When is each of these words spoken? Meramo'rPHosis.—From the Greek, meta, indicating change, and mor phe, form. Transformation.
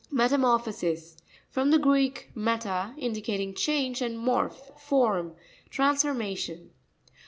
Meramo'rPHosis.—From 0.11 1.69
the 1.69 1.77
Greek, 1.77 2.31
meta, 2.33 2.95
indicating 2.97 3.53
change, 3.53 4.01
and 4.01 4.17
mor 4.17 4.49
phe, 4.49 4.71
form. 4.79 5.35
Transformation. 5.69 6.71